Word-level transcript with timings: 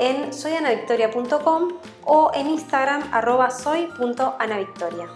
en 0.00 0.32
soyanavictoria.com 0.32 1.68
o 2.04 2.30
en 2.34 2.48
Instagram 2.48 3.02
arroba 3.12 3.50
soy.anavictoria. 3.50 5.08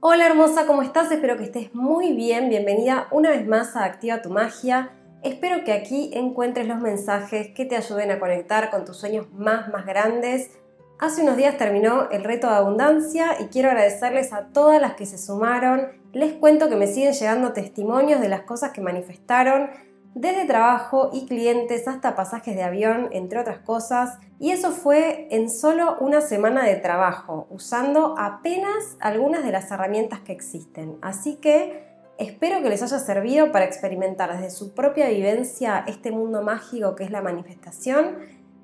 Hola 0.00 0.26
hermosa, 0.26 0.66
¿cómo 0.66 0.82
estás? 0.82 1.12
Espero 1.12 1.36
que 1.36 1.44
estés 1.44 1.74
muy 1.74 2.14
bien. 2.14 2.48
Bienvenida 2.48 3.08
una 3.10 3.30
vez 3.30 3.46
más 3.46 3.76
a 3.76 3.84
Activa 3.84 4.22
tu 4.22 4.30
Magia. 4.30 4.92
Espero 5.22 5.62
que 5.64 5.72
aquí 5.72 6.10
encuentres 6.14 6.66
los 6.66 6.78
mensajes 6.78 7.48
que 7.48 7.66
te 7.66 7.76
ayuden 7.76 8.12
a 8.12 8.18
conectar 8.18 8.70
con 8.70 8.84
tus 8.84 8.96
sueños 8.96 9.26
más, 9.32 9.68
más 9.68 9.84
grandes. 9.84 10.56
Hace 10.98 11.22
unos 11.22 11.36
días 11.36 11.58
terminó 11.58 12.08
el 12.10 12.24
reto 12.24 12.46
de 12.48 12.54
abundancia 12.54 13.36
y 13.38 13.48
quiero 13.48 13.68
agradecerles 13.68 14.32
a 14.32 14.46
todas 14.46 14.80
las 14.80 14.94
que 14.94 15.04
se 15.04 15.18
sumaron. 15.18 15.88
Les 16.14 16.32
cuento 16.32 16.70
que 16.70 16.76
me 16.76 16.86
siguen 16.86 17.12
llegando 17.12 17.52
testimonios 17.52 18.18
de 18.22 18.30
las 18.30 18.42
cosas 18.42 18.70
que 18.70 18.80
manifestaron, 18.80 19.68
desde 20.14 20.46
trabajo 20.46 21.10
y 21.12 21.26
clientes 21.26 21.86
hasta 21.86 22.16
pasajes 22.16 22.56
de 22.56 22.62
avión, 22.62 23.10
entre 23.12 23.38
otras 23.38 23.58
cosas. 23.58 24.18
Y 24.40 24.52
eso 24.52 24.70
fue 24.70 25.28
en 25.30 25.50
solo 25.50 25.98
una 26.00 26.22
semana 26.22 26.64
de 26.64 26.76
trabajo, 26.76 27.46
usando 27.50 28.14
apenas 28.16 28.96
algunas 28.98 29.44
de 29.44 29.52
las 29.52 29.70
herramientas 29.70 30.20
que 30.20 30.32
existen. 30.32 30.96
Así 31.02 31.36
que 31.36 31.84
espero 32.16 32.62
que 32.62 32.70
les 32.70 32.82
haya 32.82 32.98
servido 32.98 33.52
para 33.52 33.66
experimentar 33.66 34.32
desde 34.32 34.48
su 34.48 34.72
propia 34.74 35.10
vivencia 35.10 35.84
este 35.86 36.10
mundo 36.10 36.40
mágico 36.40 36.94
que 36.94 37.04
es 37.04 37.10
la 37.10 37.20
manifestación 37.20 38.16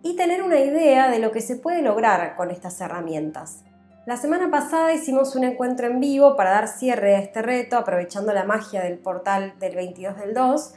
y 0.03 0.17
tener 0.17 0.43
una 0.43 0.59
idea 0.59 1.11
de 1.11 1.19
lo 1.19 1.33
que 1.33 1.41
se 1.41 1.57
puede 1.57 1.83
lograr 1.83 2.35
con 2.37 2.51
estas 2.51 2.81
herramientas. 2.81 3.65
La 4.05 4.17
semana 4.17 4.51
pasada 4.51 4.93
hicimos 4.93 5.37
un 5.37 5.45
encuentro 5.45 5.87
en 5.87 6.01
vivo 6.01 6.35
para 6.35 6.51
dar 6.51 6.67
cierre 6.67 7.15
a 7.15 7.21
este 7.21 7.41
reto 7.41 7.77
aprovechando 7.77 8.33
la 8.33 8.45
magia 8.45 8.83
del 8.83 8.99
portal 8.99 9.55
del 9.61 9.77
22 9.77 10.19
del 10.19 10.35
2 10.35 10.75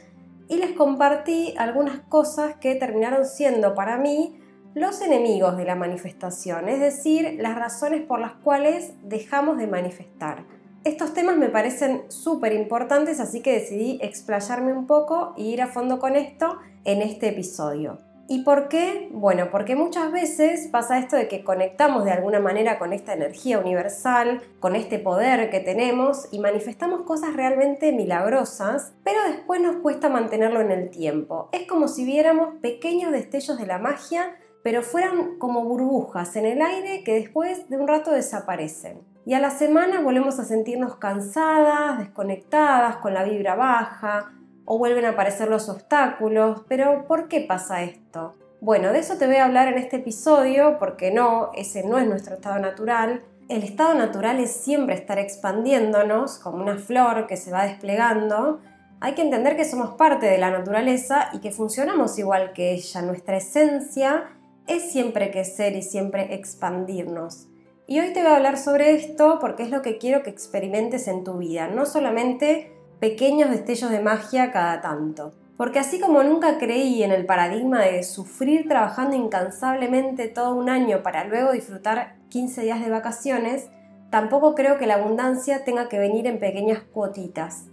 y 0.48 0.58
les 0.58 0.72
compartí 0.72 1.54
algunas 1.58 1.98
cosas 2.08 2.54
que 2.56 2.76
terminaron 2.76 3.24
siendo 3.24 3.74
para 3.74 3.98
mí 3.98 4.40
los 4.74 5.00
enemigos 5.00 5.56
de 5.56 5.64
la 5.64 5.74
manifestación, 5.74 6.68
es 6.68 6.78
decir, 6.78 7.38
las 7.40 7.56
razones 7.56 8.02
por 8.02 8.20
las 8.20 8.32
cuales 8.32 8.92
dejamos 9.02 9.58
de 9.58 9.66
manifestar. 9.66 10.44
Estos 10.84 11.14
temas 11.14 11.36
me 11.36 11.48
parecen 11.48 12.04
súper 12.08 12.52
importantes, 12.52 13.18
así 13.18 13.40
que 13.40 13.54
decidí 13.54 13.98
explayarme 14.02 14.72
un 14.72 14.86
poco 14.86 15.34
e 15.36 15.42
ir 15.42 15.62
a 15.62 15.66
fondo 15.66 15.98
con 15.98 16.14
esto 16.14 16.58
en 16.84 17.02
este 17.02 17.30
episodio. 17.30 18.05
¿Y 18.28 18.42
por 18.42 18.68
qué? 18.68 19.08
Bueno, 19.12 19.50
porque 19.52 19.76
muchas 19.76 20.10
veces 20.10 20.66
pasa 20.66 20.98
esto 20.98 21.14
de 21.14 21.28
que 21.28 21.44
conectamos 21.44 22.04
de 22.04 22.10
alguna 22.10 22.40
manera 22.40 22.76
con 22.76 22.92
esta 22.92 23.12
energía 23.12 23.60
universal, 23.60 24.42
con 24.58 24.74
este 24.74 24.98
poder 24.98 25.48
que 25.48 25.60
tenemos 25.60 26.26
y 26.32 26.40
manifestamos 26.40 27.02
cosas 27.02 27.36
realmente 27.36 27.92
milagrosas, 27.92 28.94
pero 29.04 29.22
después 29.28 29.60
nos 29.60 29.76
cuesta 29.76 30.08
mantenerlo 30.08 30.60
en 30.60 30.72
el 30.72 30.90
tiempo. 30.90 31.48
Es 31.52 31.68
como 31.68 31.86
si 31.86 32.04
viéramos 32.04 32.54
pequeños 32.60 33.12
destellos 33.12 33.58
de 33.58 33.66
la 33.66 33.78
magia, 33.78 34.34
pero 34.64 34.82
fueran 34.82 35.38
como 35.38 35.62
burbujas 35.62 36.34
en 36.34 36.46
el 36.46 36.62
aire 36.62 37.04
que 37.04 37.14
después 37.14 37.68
de 37.68 37.76
un 37.76 37.86
rato 37.86 38.10
desaparecen. 38.10 39.02
Y 39.24 39.34
a 39.34 39.40
la 39.40 39.50
semana 39.50 40.00
volvemos 40.00 40.40
a 40.40 40.44
sentirnos 40.44 40.96
cansadas, 40.96 41.98
desconectadas, 41.98 42.96
con 42.96 43.14
la 43.14 43.22
vibra 43.22 43.54
baja, 43.54 44.32
o 44.66 44.76
vuelven 44.78 45.06
a 45.06 45.10
aparecer 45.10 45.48
los 45.48 45.70
obstáculos, 45.70 46.62
pero 46.68 47.06
¿por 47.06 47.28
qué 47.28 47.40
pasa 47.40 47.82
esto? 47.82 48.34
Bueno, 48.60 48.92
de 48.92 48.98
eso 48.98 49.16
te 49.16 49.26
voy 49.26 49.36
a 49.36 49.44
hablar 49.44 49.68
en 49.68 49.78
este 49.78 49.96
episodio 49.96 50.78
porque 50.78 51.10
no, 51.10 51.50
ese 51.54 51.84
no 51.84 51.98
es 51.98 52.06
nuestro 52.06 52.34
estado 52.34 52.58
natural. 52.58 53.22
El 53.48 53.62
estado 53.62 53.94
natural 53.94 54.40
es 54.40 54.50
siempre 54.50 54.96
estar 54.96 55.18
expandiéndonos 55.18 56.38
como 56.38 56.62
una 56.62 56.76
flor 56.76 57.26
que 57.28 57.36
se 57.36 57.52
va 57.52 57.64
desplegando. 57.64 58.60
Hay 59.00 59.14
que 59.14 59.22
entender 59.22 59.56
que 59.56 59.64
somos 59.64 59.90
parte 59.90 60.26
de 60.26 60.38
la 60.38 60.50
naturaleza 60.50 61.30
y 61.32 61.38
que 61.38 61.52
funcionamos 61.52 62.18
igual 62.18 62.52
que 62.54 62.72
ella. 62.72 63.02
Nuestra 63.02 63.36
esencia 63.36 64.24
es 64.66 64.90
siempre 64.90 65.30
crecer 65.30 65.76
y 65.76 65.82
siempre 65.82 66.34
expandirnos. 66.34 67.46
Y 67.86 68.00
hoy 68.00 68.12
te 68.12 68.22
voy 68.22 68.32
a 68.32 68.36
hablar 68.36 68.58
sobre 68.58 68.96
esto 68.96 69.38
porque 69.40 69.62
es 69.62 69.70
lo 69.70 69.80
que 69.80 69.98
quiero 69.98 70.24
que 70.24 70.30
experimentes 70.30 71.06
en 71.06 71.22
tu 71.22 71.38
vida, 71.38 71.68
no 71.68 71.86
solamente 71.86 72.75
pequeños 73.00 73.50
destellos 73.50 73.90
de 73.90 74.00
magia 74.00 74.50
cada 74.52 74.80
tanto. 74.80 75.32
Porque 75.56 75.78
así 75.78 76.00
como 76.00 76.22
nunca 76.22 76.58
creí 76.58 77.02
en 77.02 77.12
el 77.12 77.24
paradigma 77.24 77.80
de 77.80 78.02
sufrir 78.02 78.68
trabajando 78.68 79.16
incansablemente 79.16 80.28
todo 80.28 80.54
un 80.54 80.68
año 80.68 81.02
para 81.02 81.24
luego 81.24 81.52
disfrutar 81.52 82.16
15 82.28 82.62
días 82.62 82.80
de 82.84 82.90
vacaciones, 82.90 83.68
tampoco 84.10 84.54
creo 84.54 84.76
que 84.78 84.86
la 84.86 84.94
abundancia 84.94 85.64
tenga 85.64 85.88
que 85.88 85.98
venir 85.98 86.26
en 86.26 86.38
pequeñas 86.38 86.80
cuotitas. 86.80 87.66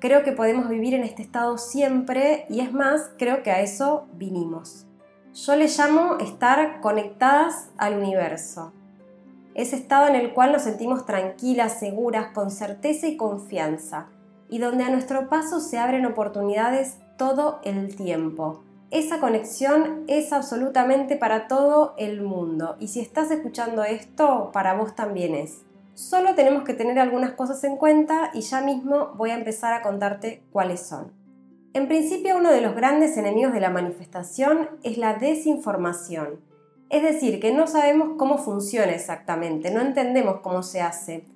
Creo 0.00 0.22
que 0.22 0.32
podemos 0.32 0.68
vivir 0.68 0.94
en 0.94 1.02
este 1.02 1.22
estado 1.22 1.56
siempre 1.58 2.46
y 2.50 2.60
es 2.60 2.72
más, 2.72 3.10
creo 3.18 3.42
que 3.42 3.50
a 3.50 3.60
eso 3.60 4.06
vinimos. 4.14 4.86
Yo 5.32 5.56
le 5.56 5.68
llamo 5.68 6.18
estar 6.18 6.80
conectadas 6.80 7.70
al 7.78 7.96
universo. 7.98 8.72
Ese 9.54 9.76
estado 9.76 10.08
en 10.08 10.14
el 10.14 10.32
cual 10.32 10.52
nos 10.52 10.62
sentimos 10.62 11.06
tranquilas, 11.06 11.78
seguras, 11.80 12.28
con 12.32 12.50
certeza 12.50 13.06
y 13.06 13.16
confianza 13.16 14.08
y 14.50 14.58
donde 14.58 14.84
a 14.84 14.90
nuestro 14.90 15.28
paso 15.28 15.60
se 15.60 15.78
abren 15.78 16.04
oportunidades 16.04 16.98
todo 17.16 17.60
el 17.64 17.96
tiempo. 17.96 18.62
Esa 18.90 19.20
conexión 19.20 20.04
es 20.08 20.32
absolutamente 20.32 21.16
para 21.16 21.46
todo 21.46 21.94
el 21.96 22.22
mundo 22.22 22.76
y 22.80 22.88
si 22.88 23.00
estás 23.00 23.30
escuchando 23.30 23.84
esto, 23.84 24.50
para 24.52 24.74
vos 24.74 24.96
también 24.96 25.34
es. 25.34 25.62
Solo 25.94 26.34
tenemos 26.34 26.64
que 26.64 26.74
tener 26.74 26.98
algunas 26.98 27.32
cosas 27.32 27.62
en 27.62 27.76
cuenta 27.76 28.30
y 28.34 28.40
ya 28.40 28.60
mismo 28.60 29.12
voy 29.16 29.30
a 29.30 29.36
empezar 29.36 29.72
a 29.74 29.82
contarte 29.82 30.42
cuáles 30.50 30.80
son. 30.80 31.12
En 31.72 31.86
principio, 31.86 32.36
uno 32.36 32.50
de 32.50 32.62
los 32.62 32.74
grandes 32.74 33.16
enemigos 33.16 33.52
de 33.52 33.60
la 33.60 33.70
manifestación 33.70 34.70
es 34.82 34.98
la 34.98 35.14
desinformación. 35.14 36.40
Es 36.88 37.04
decir, 37.04 37.38
que 37.38 37.52
no 37.52 37.68
sabemos 37.68 38.16
cómo 38.18 38.38
funciona 38.38 38.90
exactamente, 38.90 39.70
no 39.70 39.80
entendemos 39.80 40.40
cómo 40.40 40.64
se 40.64 40.80
hace 40.80 41.26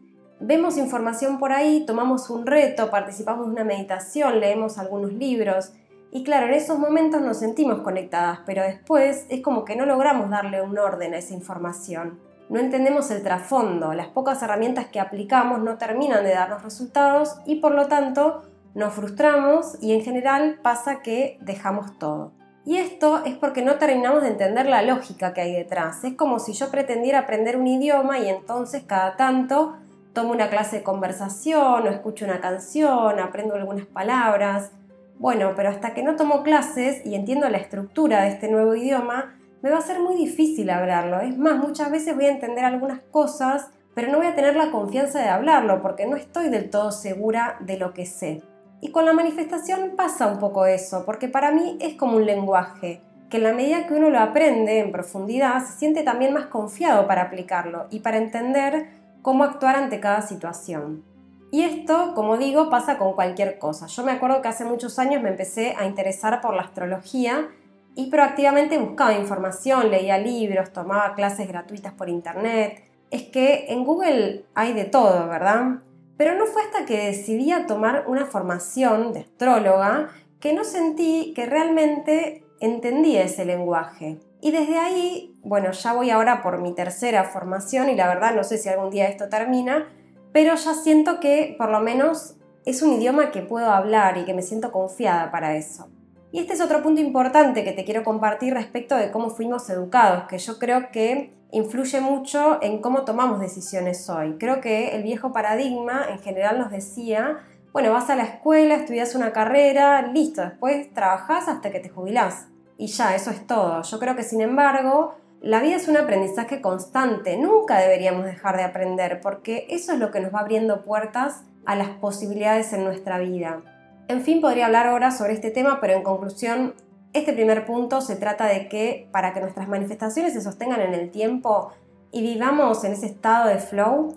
vemos 0.40 0.76
información 0.76 1.38
por 1.38 1.52
ahí, 1.52 1.84
tomamos 1.86 2.30
un 2.30 2.46
reto, 2.46 2.90
participamos 2.90 3.46
de 3.46 3.52
una 3.52 3.64
meditación, 3.64 4.40
leemos 4.40 4.78
algunos 4.78 5.12
libros 5.12 5.72
y 6.10 6.22
claro, 6.22 6.46
en 6.46 6.54
esos 6.54 6.78
momentos 6.78 7.20
nos 7.20 7.38
sentimos 7.38 7.80
conectadas, 7.80 8.38
pero 8.46 8.62
después 8.62 9.26
es 9.30 9.40
como 9.42 9.64
que 9.64 9.74
no 9.74 9.84
logramos 9.84 10.30
darle 10.30 10.62
un 10.62 10.78
orden 10.78 11.12
a 11.12 11.18
esa 11.18 11.34
información. 11.34 12.20
No 12.48 12.60
entendemos 12.60 13.10
el 13.10 13.22
trasfondo, 13.24 13.94
las 13.94 14.08
pocas 14.08 14.40
herramientas 14.40 14.86
que 14.86 15.00
aplicamos 15.00 15.60
no 15.60 15.76
terminan 15.76 16.22
de 16.22 16.30
darnos 16.30 16.62
resultados 16.62 17.36
y 17.46 17.56
por 17.56 17.74
lo 17.74 17.88
tanto 17.88 18.42
nos 18.74 18.92
frustramos 18.92 19.76
y 19.82 19.92
en 19.92 20.02
general 20.02 20.60
pasa 20.62 21.02
que 21.02 21.36
dejamos 21.40 21.98
todo. 21.98 22.32
Y 22.64 22.76
esto 22.76 23.24
es 23.24 23.36
porque 23.36 23.62
no 23.62 23.74
terminamos 23.76 24.22
de 24.22 24.28
entender 24.28 24.66
la 24.66 24.82
lógica 24.82 25.34
que 25.34 25.40
hay 25.40 25.52
detrás. 25.52 26.04
Es 26.04 26.14
como 26.14 26.38
si 26.38 26.52
yo 26.52 26.70
pretendiera 26.70 27.20
aprender 27.20 27.56
un 27.56 27.66
idioma 27.66 28.20
y 28.20 28.28
entonces 28.28 28.84
cada 28.86 29.16
tanto 29.16 29.76
tomo 30.14 30.32
una 30.32 30.48
clase 30.48 30.78
de 30.78 30.82
conversación 30.82 31.86
o 31.86 31.90
escucho 31.90 32.24
una 32.24 32.40
canción, 32.40 33.18
aprendo 33.18 33.54
algunas 33.54 33.84
palabras. 33.84 34.70
Bueno, 35.18 35.52
pero 35.54 35.68
hasta 35.68 35.92
que 35.92 36.02
no 36.02 36.16
tomo 36.16 36.42
clases 36.42 37.04
y 37.04 37.14
entiendo 37.14 37.48
la 37.50 37.58
estructura 37.58 38.22
de 38.22 38.30
este 38.30 38.48
nuevo 38.48 38.74
idioma, 38.74 39.34
me 39.60 39.70
va 39.70 39.78
a 39.78 39.82
ser 39.82 40.00
muy 40.00 40.14
difícil 40.14 40.70
hablarlo. 40.70 41.20
Es 41.20 41.36
más, 41.36 41.56
muchas 41.58 41.90
veces 41.90 42.14
voy 42.14 42.26
a 42.26 42.32
entender 42.32 42.64
algunas 42.64 43.00
cosas, 43.10 43.68
pero 43.94 44.10
no 44.10 44.18
voy 44.18 44.26
a 44.26 44.34
tener 44.34 44.56
la 44.56 44.70
confianza 44.70 45.20
de 45.20 45.28
hablarlo 45.28 45.82
porque 45.82 46.06
no 46.06 46.16
estoy 46.16 46.48
del 46.48 46.70
todo 46.70 46.92
segura 46.92 47.56
de 47.60 47.76
lo 47.76 47.92
que 47.92 48.06
sé. 48.06 48.42
Y 48.80 48.90
con 48.90 49.06
la 49.06 49.12
manifestación 49.12 49.92
pasa 49.96 50.26
un 50.26 50.38
poco 50.38 50.66
eso, 50.66 51.04
porque 51.06 51.28
para 51.28 51.50
mí 51.50 51.78
es 51.80 51.94
como 51.94 52.16
un 52.16 52.26
lenguaje, 52.26 53.00
que 53.30 53.38
en 53.38 53.44
la 53.44 53.52
medida 53.52 53.86
que 53.86 53.94
uno 53.94 54.10
lo 54.10 54.20
aprende 54.20 54.78
en 54.80 54.92
profundidad, 54.92 55.64
se 55.64 55.72
siente 55.78 56.02
también 56.02 56.34
más 56.34 56.46
confiado 56.46 57.06
para 57.06 57.22
aplicarlo 57.22 57.86
y 57.90 58.00
para 58.00 58.18
entender 58.18 58.88
cómo 59.24 59.42
actuar 59.42 59.76
ante 59.76 60.00
cada 60.00 60.20
situación. 60.20 61.02
Y 61.50 61.62
esto, 61.62 62.12
como 62.14 62.36
digo, 62.36 62.68
pasa 62.68 62.98
con 62.98 63.14
cualquier 63.14 63.58
cosa. 63.58 63.86
Yo 63.86 64.04
me 64.04 64.12
acuerdo 64.12 64.42
que 64.42 64.48
hace 64.48 64.66
muchos 64.66 64.98
años 64.98 65.22
me 65.22 65.30
empecé 65.30 65.74
a 65.78 65.86
interesar 65.86 66.42
por 66.42 66.54
la 66.54 66.60
astrología 66.60 67.48
y 67.94 68.10
proactivamente 68.10 68.76
buscaba 68.76 69.14
información, 69.14 69.90
leía 69.90 70.18
libros, 70.18 70.74
tomaba 70.74 71.14
clases 71.14 71.48
gratuitas 71.48 71.94
por 71.94 72.10
internet. 72.10 72.84
Es 73.10 73.22
que 73.22 73.66
en 73.68 73.84
Google 73.84 74.44
hay 74.54 74.74
de 74.74 74.84
todo, 74.84 75.26
¿verdad? 75.26 75.78
Pero 76.18 76.34
no 76.34 76.44
fue 76.44 76.60
hasta 76.60 76.84
que 76.84 77.06
decidí 77.06 77.50
tomar 77.66 78.04
una 78.06 78.26
formación 78.26 79.14
de 79.14 79.20
astróloga 79.20 80.10
que 80.38 80.52
no 80.52 80.64
sentí 80.64 81.32
que 81.34 81.46
realmente 81.46 82.44
entendía 82.60 83.22
ese 83.22 83.46
lenguaje. 83.46 84.18
Y 84.44 84.50
desde 84.50 84.76
ahí, 84.76 85.34
bueno, 85.42 85.70
ya 85.70 85.94
voy 85.94 86.10
ahora 86.10 86.42
por 86.42 86.60
mi 86.60 86.74
tercera 86.74 87.24
formación 87.24 87.88
y 87.88 87.94
la 87.94 88.06
verdad 88.06 88.34
no 88.34 88.44
sé 88.44 88.58
si 88.58 88.68
algún 88.68 88.90
día 88.90 89.08
esto 89.08 89.30
termina, 89.30 89.88
pero 90.34 90.54
ya 90.54 90.74
siento 90.74 91.18
que 91.18 91.54
por 91.56 91.70
lo 91.70 91.80
menos 91.80 92.36
es 92.66 92.82
un 92.82 92.92
idioma 92.92 93.30
que 93.30 93.40
puedo 93.40 93.70
hablar 93.70 94.18
y 94.18 94.26
que 94.26 94.34
me 94.34 94.42
siento 94.42 94.70
confiada 94.70 95.30
para 95.30 95.56
eso. 95.56 95.88
Y 96.30 96.40
este 96.40 96.52
es 96.52 96.60
otro 96.60 96.82
punto 96.82 97.00
importante 97.00 97.64
que 97.64 97.72
te 97.72 97.86
quiero 97.86 98.04
compartir 98.04 98.52
respecto 98.52 98.96
de 98.96 99.10
cómo 99.10 99.30
fuimos 99.30 99.70
educados, 99.70 100.24
que 100.24 100.36
yo 100.36 100.58
creo 100.58 100.90
que 100.90 101.32
influye 101.50 102.02
mucho 102.02 102.58
en 102.60 102.82
cómo 102.82 103.06
tomamos 103.06 103.40
decisiones 103.40 104.10
hoy. 104.10 104.36
Creo 104.38 104.60
que 104.60 104.94
el 104.94 105.04
viejo 105.04 105.32
paradigma 105.32 106.04
en 106.10 106.18
general 106.18 106.58
nos 106.58 106.70
decía, 106.70 107.38
bueno, 107.72 107.92
vas 107.92 108.10
a 108.10 108.14
la 108.14 108.24
escuela, 108.24 108.74
estudias 108.74 109.14
una 109.14 109.32
carrera, 109.32 110.02
listo, 110.02 110.42
después 110.42 110.92
trabajás 110.92 111.48
hasta 111.48 111.70
que 111.70 111.80
te 111.80 111.88
jubilás. 111.88 112.48
Y 112.76 112.88
ya, 112.88 113.14
eso 113.14 113.30
es 113.30 113.46
todo. 113.46 113.82
Yo 113.82 113.98
creo 113.98 114.16
que 114.16 114.22
sin 114.22 114.40
embargo, 114.40 115.14
la 115.40 115.60
vida 115.60 115.76
es 115.76 115.88
un 115.88 115.96
aprendizaje 115.96 116.60
constante, 116.60 117.36
nunca 117.36 117.78
deberíamos 117.78 118.24
dejar 118.24 118.56
de 118.56 118.62
aprender, 118.62 119.20
porque 119.20 119.66
eso 119.68 119.92
es 119.92 119.98
lo 119.98 120.10
que 120.10 120.20
nos 120.20 120.34
va 120.34 120.40
abriendo 120.40 120.82
puertas 120.82 121.42
a 121.66 121.76
las 121.76 121.88
posibilidades 121.88 122.72
en 122.72 122.84
nuestra 122.84 123.18
vida. 123.18 123.62
En 124.08 124.22
fin, 124.22 124.40
podría 124.40 124.66
hablar 124.66 124.86
ahora 124.86 125.10
sobre 125.10 125.34
este 125.34 125.50
tema, 125.50 125.80
pero 125.80 125.94
en 125.94 126.02
conclusión, 126.02 126.74
este 127.12 127.32
primer 127.32 127.64
punto 127.64 128.00
se 128.00 128.16
trata 128.16 128.46
de 128.46 128.68
que 128.68 129.08
para 129.12 129.32
que 129.32 129.40
nuestras 129.40 129.68
manifestaciones 129.68 130.32
se 130.32 130.40
sostengan 130.40 130.80
en 130.80 130.94
el 130.94 131.10
tiempo 131.10 131.72
y 132.10 132.22
vivamos 132.22 132.82
en 132.84 132.92
ese 132.92 133.06
estado 133.06 133.48
de 133.48 133.58
flow, 133.58 134.16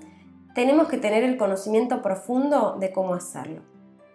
tenemos 0.56 0.88
que 0.88 0.98
tener 0.98 1.24
el 1.24 1.38
conocimiento 1.38 2.02
profundo 2.02 2.78
de 2.80 2.92
cómo 2.92 3.14
hacerlo. 3.14 3.62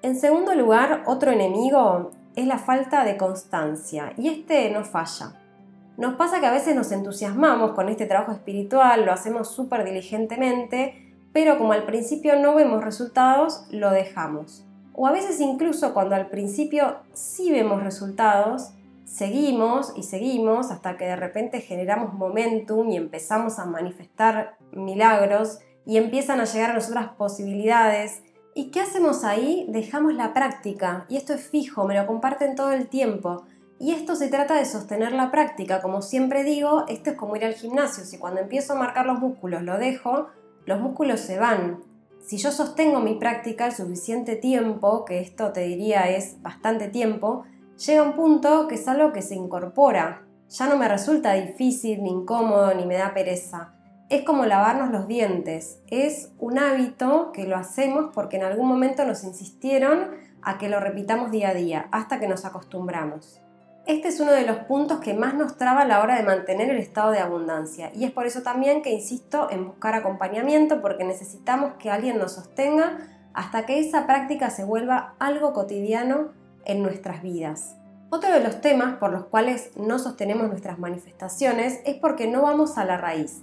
En 0.02 0.18
segundo 0.18 0.54
lugar, 0.54 1.04
otro 1.06 1.30
enemigo 1.30 2.10
es 2.36 2.46
la 2.46 2.58
falta 2.58 3.04
de 3.04 3.16
constancia, 3.16 4.12
y 4.16 4.28
este 4.28 4.70
no 4.70 4.84
falla. 4.84 5.34
Nos 5.96 6.14
pasa 6.14 6.40
que 6.40 6.46
a 6.46 6.52
veces 6.52 6.74
nos 6.74 6.90
entusiasmamos 6.90 7.72
con 7.72 7.88
este 7.88 8.06
trabajo 8.06 8.32
espiritual, 8.32 9.04
lo 9.04 9.12
hacemos 9.12 9.48
súper 9.48 9.84
diligentemente, 9.84 11.14
pero 11.32 11.58
como 11.58 11.72
al 11.72 11.84
principio 11.84 12.38
no 12.38 12.54
vemos 12.54 12.82
resultados, 12.82 13.66
lo 13.70 13.90
dejamos. 13.90 14.64
O 14.94 15.06
a 15.06 15.12
veces 15.12 15.40
incluso 15.40 15.94
cuando 15.94 16.14
al 16.14 16.28
principio 16.28 16.96
sí 17.12 17.50
vemos 17.50 17.82
resultados, 17.82 18.72
seguimos 19.04 19.92
y 19.96 20.02
seguimos 20.02 20.70
hasta 20.70 20.96
que 20.96 21.04
de 21.04 21.16
repente 21.16 21.60
generamos 21.60 22.14
momentum 22.14 22.88
y 22.90 22.96
empezamos 22.96 23.58
a 23.58 23.64
manifestar 23.64 24.56
milagros 24.72 25.58
y 25.84 25.96
empiezan 25.96 26.40
a 26.40 26.44
llegar 26.44 26.70
a 26.70 26.74
nosotras 26.74 27.10
posibilidades. 27.16 28.22
¿Y 28.54 28.70
qué 28.70 28.80
hacemos 28.80 29.24
ahí? 29.24 29.66
Dejamos 29.68 30.14
la 30.14 30.34
práctica. 30.34 31.06
Y 31.08 31.16
esto 31.16 31.32
es 31.34 31.42
fijo, 31.42 31.84
me 31.84 31.94
lo 31.94 32.06
comparten 32.06 32.54
todo 32.54 32.72
el 32.72 32.88
tiempo. 32.88 33.44
Y 33.78 33.92
esto 33.92 34.14
se 34.14 34.28
trata 34.28 34.54
de 34.54 34.64
sostener 34.64 35.12
la 35.12 35.30
práctica. 35.30 35.80
Como 35.82 36.02
siempre 36.02 36.44
digo, 36.44 36.84
esto 36.88 37.10
es 37.10 37.16
como 37.16 37.36
ir 37.36 37.44
al 37.44 37.54
gimnasio. 37.54 38.04
Si 38.04 38.18
cuando 38.18 38.40
empiezo 38.40 38.74
a 38.74 38.76
marcar 38.76 39.06
los 39.06 39.18
músculos 39.18 39.62
lo 39.62 39.78
dejo, 39.78 40.28
los 40.66 40.80
músculos 40.80 41.20
se 41.20 41.38
van 41.38 41.92
si 42.22 42.36
yo 42.36 42.52
sostengo 42.52 43.00
mi 43.00 43.16
práctica 43.16 43.66
el 43.66 43.72
suficiente 43.72 44.36
tiempo, 44.36 45.04
que 45.04 45.20
esto 45.20 45.52
te 45.52 45.62
diría 45.62 46.08
es 46.08 46.40
bastante 46.40 46.88
tiempo, 46.88 47.44
llega 47.84 48.02
un 48.02 48.14
punto 48.14 48.68
que 48.68 48.76
es 48.76 48.86
algo 48.86 49.12
que 49.12 49.22
se 49.22 49.34
incorpora. 49.34 50.22
Ya 50.48 50.68
no 50.68 50.76
me 50.76 50.86
resulta 50.86 51.32
difícil, 51.32 52.02
ni 52.02 52.10
incómodo, 52.10 52.74
ni 52.74 52.86
me 52.86 52.94
da 52.94 53.12
pereza. 53.12 53.74
Es 54.12 54.24
como 54.24 54.44
lavarnos 54.44 54.90
los 54.90 55.08
dientes. 55.08 55.80
Es 55.88 56.32
un 56.38 56.58
hábito 56.58 57.32
que 57.32 57.46
lo 57.46 57.56
hacemos 57.56 58.10
porque 58.12 58.36
en 58.36 58.44
algún 58.44 58.68
momento 58.68 59.06
nos 59.06 59.24
insistieron 59.24 60.10
a 60.42 60.58
que 60.58 60.68
lo 60.68 60.80
repitamos 60.80 61.30
día 61.30 61.48
a 61.48 61.54
día, 61.54 61.88
hasta 61.92 62.20
que 62.20 62.28
nos 62.28 62.44
acostumbramos. 62.44 63.40
Este 63.86 64.08
es 64.08 64.20
uno 64.20 64.32
de 64.32 64.46
los 64.46 64.58
puntos 64.58 65.00
que 65.00 65.14
más 65.14 65.32
nos 65.32 65.56
traba 65.56 65.80
a 65.80 65.84
la 65.86 66.02
hora 66.02 66.16
de 66.16 66.24
mantener 66.24 66.68
el 66.68 66.76
estado 66.76 67.10
de 67.10 67.20
abundancia 67.20 67.90
y 67.94 68.04
es 68.04 68.10
por 68.10 68.26
eso 68.26 68.42
también 68.42 68.82
que 68.82 68.92
insisto 68.92 69.50
en 69.50 69.64
buscar 69.64 69.94
acompañamiento 69.94 70.82
porque 70.82 71.04
necesitamos 71.04 71.72
que 71.78 71.90
alguien 71.90 72.18
nos 72.18 72.32
sostenga 72.32 72.98
hasta 73.32 73.64
que 73.64 73.80
esa 73.80 74.06
práctica 74.06 74.50
se 74.50 74.64
vuelva 74.64 75.14
algo 75.20 75.54
cotidiano 75.54 76.32
en 76.66 76.82
nuestras 76.82 77.22
vidas. 77.22 77.76
Otro 78.10 78.30
de 78.30 78.44
los 78.44 78.60
temas 78.60 78.98
por 78.98 79.10
los 79.10 79.24
cuales 79.24 79.70
no 79.74 79.98
sostenemos 79.98 80.48
nuestras 80.48 80.78
manifestaciones 80.78 81.80
es 81.86 81.94
porque 81.94 82.26
no 82.26 82.42
vamos 82.42 82.76
a 82.76 82.84
la 82.84 82.98
raíz. 82.98 83.42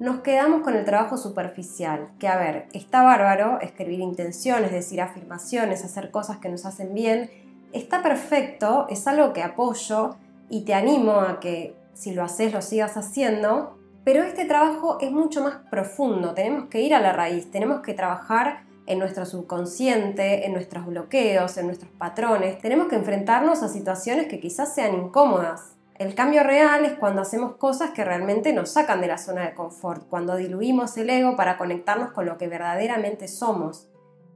Nos 0.00 0.22
quedamos 0.22 0.62
con 0.62 0.76
el 0.76 0.86
trabajo 0.86 1.18
superficial, 1.18 2.08
que 2.18 2.26
a 2.26 2.38
ver, 2.38 2.68
está 2.72 3.02
bárbaro 3.02 3.60
escribir 3.60 4.00
intenciones, 4.00 4.72
decir 4.72 5.02
afirmaciones, 5.02 5.84
hacer 5.84 6.10
cosas 6.10 6.38
que 6.38 6.48
nos 6.48 6.64
hacen 6.64 6.94
bien. 6.94 7.30
Está 7.74 8.02
perfecto, 8.02 8.86
es 8.88 9.06
algo 9.06 9.34
que 9.34 9.42
apoyo 9.42 10.16
y 10.48 10.62
te 10.62 10.72
animo 10.72 11.20
a 11.20 11.38
que 11.38 11.76
si 11.92 12.12
lo 12.12 12.24
haces 12.24 12.54
lo 12.54 12.62
sigas 12.62 12.96
haciendo, 12.96 13.76
pero 14.02 14.22
este 14.22 14.46
trabajo 14.46 14.96
es 15.02 15.12
mucho 15.12 15.42
más 15.42 15.56
profundo, 15.70 16.32
tenemos 16.32 16.70
que 16.70 16.80
ir 16.80 16.94
a 16.94 17.00
la 17.00 17.12
raíz, 17.12 17.50
tenemos 17.50 17.82
que 17.82 17.92
trabajar 17.92 18.62
en 18.86 18.98
nuestro 18.98 19.26
subconsciente, 19.26 20.46
en 20.46 20.54
nuestros 20.54 20.86
bloqueos, 20.86 21.58
en 21.58 21.66
nuestros 21.66 21.90
patrones, 21.90 22.58
tenemos 22.58 22.88
que 22.88 22.96
enfrentarnos 22.96 23.62
a 23.62 23.68
situaciones 23.68 24.28
que 24.28 24.40
quizás 24.40 24.74
sean 24.74 24.94
incómodas. 24.94 25.76
El 26.00 26.14
cambio 26.14 26.42
real 26.42 26.86
es 26.86 26.94
cuando 26.94 27.20
hacemos 27.20 27.56
cosas 27.56 27.90
que 27.90 28.06
realmente 28.06 28.54
nos 28.54 28.70
sacan 28.70 29.02
de 29.02 29.06
la 29.06 29.18
zona 29.18 29.42
de 29.42 29.52
confort, 29.52 30.08
cuando 30.08 30.36
diluimos 30.36 30.96
el 30.96 31.10
ego 31.10 31.36
para 31.36 31.58
conectarnos 31.58 32.12
con 32.12 32.24
lo 32.24 32.38
que 32.38 32.48
verdaderamente 32.48 33.28
somos. 33.28 33.86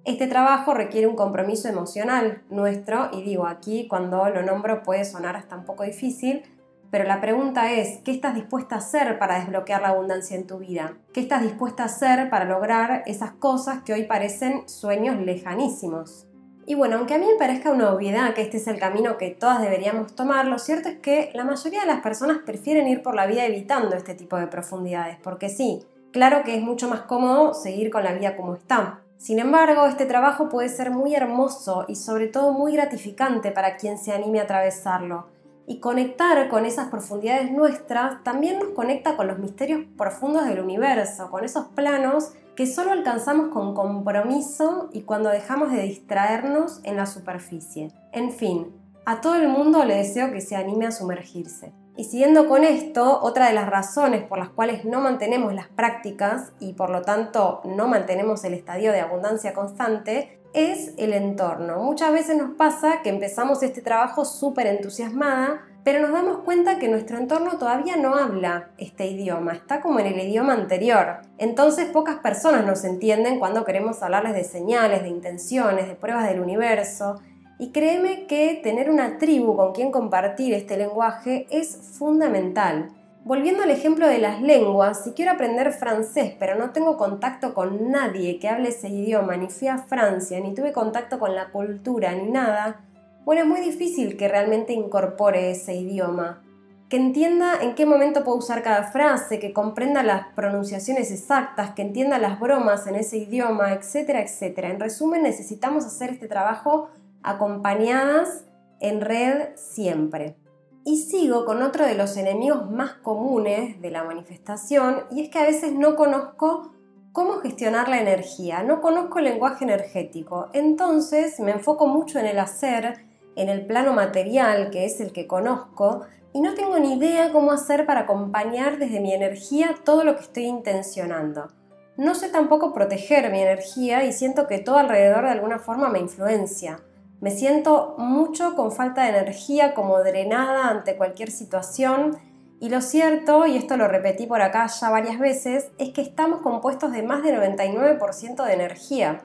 Este 0.05 0.27
trabajo 0.27 0.75
requiere 0.75 1.07
un 1.07 1.17
compromiso 1.17 1.67
emocional 1.67 2.43
nuestro 2.51 3.09
y 3.13 3.23
digo 3.23 3.47
aquí 3.47 3.89
cuando 3.89 4.29
lo 4.29 4.43
nombro 4.43 4.83
puede 4.83 5.07
sonar 5.07 5.37
hasta 5.37 5.57
un 5.57 5.65
poco 5.65 5.85
difícil, 5.85 6.43
pero 6.91 7.05
la 7.05 7.23
pregunta 7.23 7.73
es, 7.73 8.03
¿qué 8.05 8.11
estás 8.11 8.35
dispuesta 8.35 8.75
a 8.75 8.79
hacer 8.79 9.19
para 9.19 9.37
desbloquear 9.37 9.81
la 9.81 9.89
abundancia 9.89 10.37
en 10.37 10.47
tu 10.47 10.59
vida? 10.59 10.99
¿Qué 11.15 11.21
estás 11.21 11.41
dispuesta 11.41 11.85
a 11.85 11.87
hacer 11.87 12.29
para 12.29 12.45
lograr 12.45 13.05
esas 13.07 13.31
cosas 13.31 13.83
que 13.85 13.95
hoy 13.95 14.05
parecen 14.05 14.69
sueños 14.69 15.19
lejanísimos? 15.19 16.27
Y 16.67 16.75
bueno, 16.75 16.97
aunque 16.97 17.15
a 17.15 17.19
mí 17.19 17.27
me 17.27 17.39
parezca 17.39 17.71
una 17.71 17.93
obviedad 17.93 18.35
que 18.35 18.43
este 18.43 18.57
es 18.57 18.67
el 18.67 18.79
camino 18.79 19.19
que 19.19 19.31
todas 19.31 19.61
deberíamos 19.61 20.15
tomar, 20.15 20.47
lo 20.47 20.59
cierto 20.59 20.89
es 20.89 20.99
que 20.99 21.31
la 21.35 21.45
mayoría 21.45 21.81
de 21.81 21.87
las 21.87 22.01
personas 22.01 22.39
prefieren 22.45 22.89
ir 22.89 23.03
por 23.03 23.15
la 23.15 23.27
vida 23.27 23.45
evitando 23.45 23.97
este 23.97 24.15
tipo 24.15 24.37
de 24.37 24.47
profundidades, 24.47 25.19
porque 25.23 25.49
sí, 25.49 25.85
claro 26.13 26.43
que 26.43 26.57
es 26.57 26.63
mucho 26.63 26.89
más 26.89 27.03
cómodo 27.03 27.53
seguir 27.53 27.91
con 27.91 28.05
la 28.05 28.15
vida 28.15 28.35
como 28.37 28.55
está, 28.55 29.05
sin 29.25 29.39
embargo, 29.39 29.87
este 29.87 30.05
trabajo 30.05 30.51
puede 30.51 30.69
ser 30.69 30.91
muy 30.91 31.15
hermoso 31.15 31.87
y 31.89 31.97
sobre 31.97 32.27
todo 32.27 32.53
muy 32.53 32.75
gratificante 32.75 33.53
para 33.53 33.79
quien 33.79 33.97
se 33.97 34.13
anime 34.13 34.39
a 34.39 34.43
atravesarlo. 34.43 35.29
Y 35.67 35.81
conectar 35.81 36.49
con 36.49 36.67
esas 36.67 36.89
profundidades 36.89 37.51
nuestras 37.51 38.23
también 38.23 38.59
nos 38.59 38.69
conecta 38.71 39.17
con 39.17 39.27
los 39.27 39.39
misterios 39.39 39.83
profundos 39.97 40.45
del 40.47 40.61
universo, 40.61 41.31
con 41.31 41.45
esos 41.45 41.67
planos 41.69 42.33
que 42.55 42.67
solo 42.67 42.93
alcanzamos 42.93 43.49
con 43.49 43.75
compromiso 43.75 44.89
y 44.93 45.03
cuando 45.03 45.31
dejamos 45.31 45.73
de 45.73 45.83
distraernos 45.83 46.81
en 46.85 46.97
la 46.97 47.07
superficie. 47.07 47.91
En 48.13 48.31
fin, 48.31 48.73
a 49.07 49.21
todo 49.21 49.35
el 49.35 49.49
mundo 49.49 49.85
le 49.85 49.97
deseo 49.97 50.33
que 50.33 50.41
se 50.41 50.57
anime 50.57 50.87
a 50.87 50.93
sumergirse. 50.93 51.73
Y 51.97 52.05
siguiendo 52.05 52.49
con 52.49 52.65
esto, 52.65 53.21
otra 53.23 53.47
de 53.47 53.55
las 53.55 53.69
razones 53.69 54.25
por 54.25 54.39
las 54.39 54.49
cuales 54.49 54.85
no 54.85 55.01
mantenemos 55.01 55.55
las 55.55 55.69
prácticas 55.69 56.53
y 56.59 56.73
por 56.73 56.91
lo 56.91 57.03
tanto 57.03 57.61
no 57.65 57.87
mantenemos 57.87 58.43
el 58.45 58.55
estadio 58.55 58.91
de 58.91 59.01
abundancia 59.01 59.55
constante 59.55 60.41
es 60.55 60.95
el 60.97 61.13
entorno. 61.13 61.83
Muchas 61.83 62.13
veces 62.13 62.37
nos 62.37 62.57
pasa 62.57 63.03
que 63.03 63.11
empezamos 63.11 63.63
este 63.63 63.83
trabajo 63.83 64.25
súper 64.25 64.69
entusiasmada, 64.69 65.63
pero 65.83 66.01
nos 66.01 66.13
damos 66.13 66.39
cuenta 66.39 66.79
que 66.79 66.89
nuestro 66.89 67.19
entorno 67.19 67.59
todavía 67.59 67.97
no 67.97 68.15
habla 68.15 68.71
este 68.79 69.07
idioma, 69.07 69.53
está 69.53 69.83
como 69.83 70.01
en 70.01 70.07
el 70.07 70.21
idioma 70.21 70.55
anterior. 70.55 71.19
Entonces 71.37 71.91
pocas 71.91 72.17
personas 72.17 72.65
nos 72.65 72.85
entienden 72.85 73.39
cuando 73.39 73.65
queremos 73.65 74.03
hablarles 74.03 74.35
de 74.35 74.45
señales, 74.45 75.03
de 75.03 75.09
intenciones, 75.09 75.89
de 75.89 75.97
pruebas 75.97 76.29
del 76.29 76.41
universo. 76.41 77.21
Y 77.59 77.71
créeme 77.71 78.27
que 78.27 78.61
tener 78.63 78.91
una 78.91 79.19
tribu 79.19 79.57
con 79.57 79.73
quien 79.73 79.91
compartir 79.91 80.55
este 80.55 80.77
lenguaje 80.77 81.47
es 81.51 81.77
fundamental. 81.99 82.91
Volviendo 83.25 83.63
al 83.63 83.71
ejemplo 83.71 84.07
de 84.07 84.19
las 84.19 84.43
lenguas, 84.43 85.03
si 85.03 85.13
quiero 85.13 85.33
aprender 85.33 85.73
francés 85.73 86.35
pero 86.39 86.57
no 86.57 86.73
tengo 86.73 86.99
contacto 86.99 87.55
con 87.55 87.91
nadie 87.91 88.39
que 88.39 88.51
hable 88.51 88.69
ese 88.69 88.91
idioma, 88.91 89.39
ni 89.39 89.49
fui 89.49 89.69
a 89.69 89.79
Francia, 89.79 90.39
ni 90.41 90.53
tuve 90.53 90.73
contacto 90.73 91.19
con 91.19 91.35
la 91.35 91.51
cultura, 91.51 92.15
ni 92.15 92.31
nada, 92.31 92.85
bueno, 93.25 93.41
es 93.41 93.49
muy 93.49 93.61
difícil 93.63 94.19
que 94.19 94.29
realmente 94.29 94.75
incorpore 94.75 95.51
ese 95.51 95.75
idioma, 95.75 96.43
que 96.91 96.99
entienda 96.99 97.63
en 97.63 97.75
qué 97.75 97.87
momento 97.87 98.25
puedo 98.25 98.37
usar 98.37 98.63
cada 98.63 98.83
frase, 98.93 99.39
que 99.39 99.55
comprenda 99.55 100.03
las 100.03 100.27
pronunciaciones 100.35 101.11
exactas, 101.11 101.71
que 101.71 101.81
entienda 101.81 102.19
las 102.19 102.39
bromas 102.39 102.87
en 102.87 102.97
ese 102.97 103.17
idioma, 103.17 103.73
etcétera, 103.73 104.21
etcétera. 104.21 104.69
En 104.69 104.81
resumen, 104.81 105.23
necesitamos 105.23 105.87
hacer 105.87 106.11
este 106.11 106.29
trabajo 106.29 106.91
acompañadas 107.23 108.45
en 108.81 109.01
red 109.01 109.57
siempre. 109.57 110.37
Y 110.85 110.99
sigo 110.99 111.45
con 111.45 111.63
otro 111.63 111.87
de 111.87 111.95
los 111.95 112.17
enemigos 112.17 112.71
más 112.71 112.93
comunes 112.95 113.81
de 113.81 113.91
la 113.91 114.05
manifestación 114.05 115.05
y 115.11 115.23
es 115.23 115.31
que 115.31 115.39
a 115.39 115.47
veces 115.47 115.73
no 115.73 115.97
conozco 115.97 116.73
cómo 117.13 117.35
gestionar 117.35 117.89
la 117.89 118.01
energía, 118.01 118.63
no 118.63 118.81
conozco 118.81 119.19
el 119.19 119.25
lenguaje 119.25 119.65
energético, 119.65 120.49
entonces 120.53 121.41
me 121.41 121.53
enfoco 121.53 121.87
mucho 121.87 122.19
en 122.19 122.27
el 122.27 122.39
hacer 122.39 123.05
en 123.37 123.49
el 123.49 123.67
plano 123.67 123.93
material, 123.93 124.71
que 124.71 124.85
es 124.85 125.01
el 125.01 125.13
que 125.13 125.27
conozco, 125.27 126.03
y 126.33 126.41
no 126.41 126.55
tengo 126.55 126.79
ni 126.79 126.95
idea 126.95 127.33
cómo 127.33 127.53
hacer 127.53 127.87
para 127.87 128.01
acompañar 128.01 128.79
desde 128.79 129.01
mi 129.01 129.13
energía 129.13 129.77
todo 129.85 130.05
lo 130.05 130.17
que 130.17 130.23
estoy 130.23 130.45
intencionando. 130.45 131.49
No 131.97 132.15
sé 132.15 132.29
tampoco 132.29 132.73
proteger 132.73 133.31
mi 133.31 133.41
energía 133.41 134.05
y 134.05 134.13
siento 134.13 134.49
que 134.49 134.59
todo 134.59 134.79
alrededor 134.79 135.25
de 135.25 135.31
alguna 135.31 135.61
forma 135.61 135.89
me 135.91 136.01
influencia. 136.01 136.81
Me 137.25 137.31
siento 137.31 137.95
mucho 137.97 138.55
con 138.55 138.71
falta 138.71 139.05
de 139.05 139.19
energía, 139.19 139.73
como 139.73 139.99
drenada 140.01 140.69
ante 140.69 140.99
cualquier 140.99 141.31
situación. 141.31 142.19
Y 142.61 142.69
lo 142.69 142.83
cierto, 142.83 143.47
y 143.47 143.57
esto 143.57 143.79
lo 143.79 143.89
repetí 143.89 144.27
por 144.27 144.43
acá 144.43 144.67
ya 144.67 144.91
varias 144.91 145.19
veces, 145.19 145.71
es 145.79 145.89
que 145.95 146.03
estamos 146.03 146.43
compuestos 146.43 146.93
de 146.93 147.03
más 147.03 147.23
del 147.23 147.37
99% 147.37 148.45
de 148.45 148.53
energía. 148.53 149.23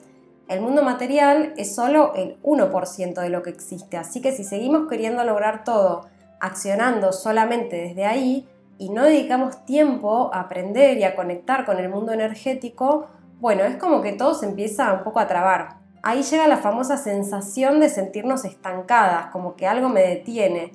El 0.47 0.61
mundo 0.61 0.81
material 0.81 1.53
es 1.57 1.75
solo 1.75 2.13
el 2.15 2.41
1% 2.41 3.21
de 3.21 3.29
lo 3.29 3.43
que 3.43 3.49
existe, 3.49 3.97
así 3.97 4.21
que 4.21 4.31
si 4.31 4.45
seguimos 4.45 4.87
queriendo 4.87 5.25
lograr 5.25 5.65
todo 5.65 6.07
accionando 6.39 7.11
solamente 7.11 7.75
desde 7.75 8.05
ahí 8.05 8.47
y 8.77 8.91
no 8.91 9.03
dedicamos 9.03 9.65
tiempo 9.65 10.31
a 10.33 10.39
aprender 10.39 10.97
y 10.99 11.03
a 11.03 11.17
conectar 11.17 11.65
con 11.65 11.79
el 11.79 11.89
mundo 11.89 12.13
energético, 12.13 13.07
bueno, 13.41 13.63
es 13.65 13.75
como 13.75 14.01
que 14.01 14.13
todo 14.13 14.35
se 14.35 14.45
empieza 14.45 14.93
un 14.93 15.03
poco 15.03 15.19
a 15.19 15.27
trabar. 15.27 15.78
Ahí 16.01 16.23
llega 16.23 16.47
la 16.47 16.57
famosa 16.57 16.97
sensación 16.97 17.79
de 17.79 17.89
sentirnos 17.89 18.45
estancadas, 18.45 19.27
como 19.27 19.55
que 19.55 19.67
algo 19.67 19.89
me 19.89 20.01
detiene. 20.01 20.71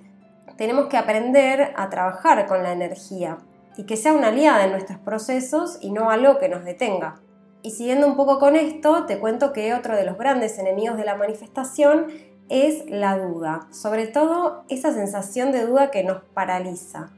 Tenemos 0.56 0.86
que 0.86 0.98
aprender 0.98 1.72
a 1.76 1.88
trabajar 1.88 2.46
con 2.46 2.62
la 2.62 2.72
energía 2.72 3.38
y 3.76 3.84
que 3.84 3.96
sea 3.96 4.12
una 4.12 4.28
aliada 4.28 4.64
en 4.64 4.72
nuestros 4.72 4.98
procesos 4.98 5.78
y 5.80 5.90
no 5.90 6.10
algo 6.10 6.38
que 6.38 6.48
nos 6.48 6.64
detenga. 6.64 7.20
Y 7.62 7.70
siguiendo 7.70 8.06
un 8.06 8.16
poco 8.16 8.38
con 8.38 8.56
esto, 8.56 9.06
te 9.06 9.18
cuento 9.18 9.54
que 9.54 9.72
otro 9.72 9.96
de 9.96 10.04
los 10.04 10.18
grandes 10.18 10.58
enemigos 10.58 10.98
de 10.98 11.06
la 11.06 11.16
manifestación 11.16 12.08
es 12.50 12.84
la 12.90 13.18
duda, 13.18 13.66
sobre 13.70 14.06
todo 14.06 14.64
esa 14.68 14.92
sensación 14.92 15.50
de 15.50 15.64
duda 15.64 15.90
que 15.90 16.04
nos 16.04 16.22
paraliza. 16.34 17.10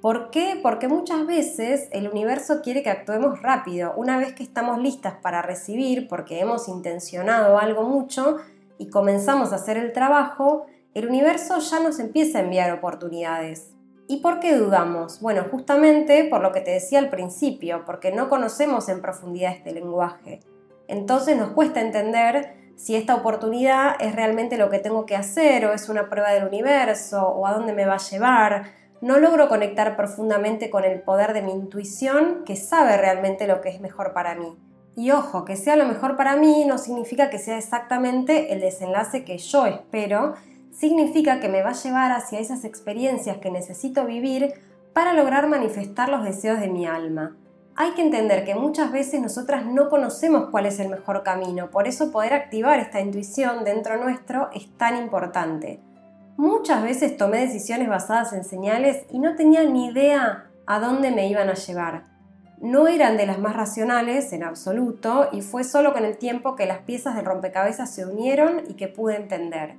¿Por 0.00 0.30
qué? 0.30 0.58
Porque 0.62 0.88
muchas 0.88 1.26
veces 1.26 1.88
el 1.92 2.08
universo 2.08 2.62
quiere 2.62 2.82
que 2.82 2.88
actuemos 2.88 3.42
rápido, 3.42 3.92
una 3.96 4.16
vez 4.16 4.32
que 4.32 4.42
estamos 4.42 4.78
listas 4.78 5.14
para 5.20 5.42
recibir, 5.42 6.08
porque 6.08 6.40
hemos 6.40 6.68
intencionado 6.68 7.58
algo 7.58 7.82
mucho 7.82 8.38
y 8.78 8.88
comenzamos 8.88 9.52
a 9.52 9.56
hacer 9.56 9.76
el 9.76 9.92
trabajo, 9.92 10.66
el 10.94 11.06
universo 11.06 11.58
ya 11.58 11.80
nos 11.80 11.98
empieza 11.98 12.38
a 12.38 12.42
enviar 12.42 12.72
oportunidades. 12.72 13.74
¿Y 14.08 14.22
por 14.22 14.40
qué 14.40 14.56
dudamos? 14.56 15.20
Bueno, 15.20 15.44
justamente 15.50 16.24
por 16.24 16.40
lo 16.40 16.50
que 16.50 16.62
te 16.62 16.70
decía 16.70 16.98
al 16.98 17.10
principio, 17.10 17.84
porque 17.84 18.10
no 18.10 18.30
conocemos 18.30 18.88
en 18.88 19.02
profundidad 19.02 19.52
este 19.52 19.72
lenguaje. 19.72 20.40
Entonces 20.88 21.36
nos 21.36 21.50
cuesta 21.50 21.82
entender 21.82 22.72
si 22.74 22.96
esta 22.96 23.14
oportunidad 23.14 23.96
es 24.00 24.16
realmente 24.16 24.56
lo 24.56 24.70
que 24.70 24.78
tengo 24.78 25.04
que 25.04 25.14
hacer 25.14 25.66
o 25.66 25.74
es 25.74 25.90
una 25.90 26.08
prueba 26.08 26.30
del 26.30 26.48
universo 26.48 27.28
o 27.28 27.46
a 27.46 27.52
dónde 27.52 27.74
me 27.74 27.84
va 27.84 27.94
a 27.94 27.98
llevar. 27.98 28.79
No 29.00 29.18
logro 29.18 29.48
conectar 29.48 29.96
profundamente 29.96 30.68
con 30.68 30.84
el 30.84 31.00
poder 31.00 31.32
de 31.32 31.42
mi 31.42 31.52
intuición 31.52 32.42
que 32.44 32.56
sabe 32.56 32.98
realmente 32.98 33.46
lo 33.46 33.62
que 33.62 33.70
es 33.70 33.80
mejor 33.80 34.12
para 34.12 34.34
mí. 34.34 34.58
Y 34.94 35.10
ojo, 35.12 35.46
que 35.46 35.56
sea 35.56 35.76
lo 35.76 35.86
mejor 35.86 36.16
para 36.16 36.36
mí 36.36 36.64
no 36.66 36.76
significa 36.76 37.30
que 37.30 37.38
sea 37.38 37.56
exactamente 37.56 38.52
el 38.52 38.60
desenlace 38.60 39.24
que 39.24 39.38
yo 39.38 39.64
espero, 39.66 40.34
significa 40.70 41.40
que 41.40 41.48
me 41.48 41.62
va 41.62 41.70
a 41.70 41.82
llevar 41.82 42.12
hacia 42.12 42.40
esas 42.40 42.64
experiencias 42.64 43.38
que 43.38 43.50
necesito 43.50 44.04
vivir 44.04 44.52
para 44.92 45.14
lograr 45.14 45.48
manifestar 45.48 46.10
los 46.10 46.24
deseos 46.24 46.60
de 46.60 46.68
mi 46.68 46.86
alma. 46.86 47.36
Hay 47.76 47.92
que 47.92 48.02
entender 48.02 48.44
que 48.44 48.54
muchas 48.54 48.92
veces 48.92 49.22
nosotras 49.22 49.64
no 49.64 49.88
conocemos 49.88 50.50
cuál 50.50 50.66
es 50.66 50.78
el 50.80 50.90
mejor 50.90 51.22
camino, 51.22 51.70
por 51.70 51.88
eso 51.88 52.12
poder 52.12 52.34
activar 52.34 52.78
esta 52.78 53.00
intuición 53.00 53.64
dentro 53.64 53.96
nuestro 53.96 54.50
es 54.52 54.68
tan 54.76 54.98
importante. 54.98 55.80
Muchas 56.40 56.82
veces 56.82 57.18
tomé 57.18 57.40
decisiones 57.40 57.90
basadas 57.90 58.32
en 58.32 58.44
señales 58.44 59.04
y 59.10 59.18
no 59.18 59.36
tenía 59.36 59.62
ni 59.64 59.88
idea 59.88 60.46
a 60.64 60.80
dónde 60.80 61.10
me 61.10 61.28
iban 61.28 61.50
a 61.50 61.54
llevar. 61.54 62.04
No 62.62 62.88
eran 62.88 63.18
de 63.18 63.26
las 63.26 63.38
más 63.38 63.54
racionales 63.54 64.32
en 64.32 64.42
absoluto 64.42 65.28
y 65.32 65.42
fue 65.42 65.64
solo 65.64 65.92
con 65.92 66.06
el 66.06 66.16
tiempo 66.16 66.56
que 66.56 66.64
las 66.64 66.78
piezas 66.78 67.14
del 67.14 67.26
rompecabezas 67.26 67.94
se 67.94 68.06
unieron 68.06 68.62
y 68.66 68.72
que 68.72 68.88
pude 68.88 69.16
entender. 69.16 69.74